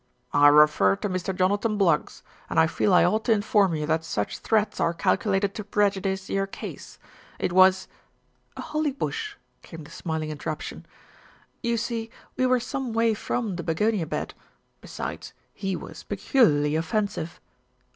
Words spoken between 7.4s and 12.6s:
was" "A holly bush," came the smiling interruption. "You see, we were